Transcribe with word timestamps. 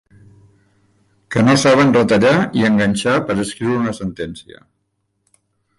Que 1.35 1.43
no 1.49 1.55
saben 1.65 1.93
retallar 1.99 2.33
i 2.61 2.67
enganxar 2.73 3.15
per 3.29 3.37
a 3.37 3.41
escriure 3.47 3.79
una 3.85 3.97
sentència. 4.03 4.63